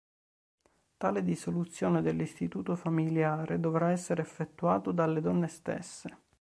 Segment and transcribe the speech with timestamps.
[0.97, 6.23] Tale dissoluzione dell'Istituto familiare dovrà essere effettuato dalle donne stesse.